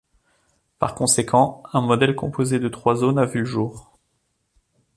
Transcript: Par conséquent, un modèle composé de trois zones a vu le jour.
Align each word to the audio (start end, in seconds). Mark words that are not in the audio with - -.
Par 0.79 0.95
conséquent, 0.95 1.61
un 1.73 1.81
modèle 1.81 2.15
composé 2.15 2.57
de 2.57 2.67
trois 2.69 2.95
zones 2.95 3.19
a 3.19 3.25
vu 3.27 3.37
le 3.41 3.45
jour. 3.45 3.93